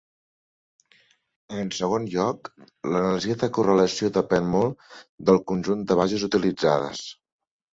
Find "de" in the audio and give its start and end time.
3.43-3.51, 5.93-5.99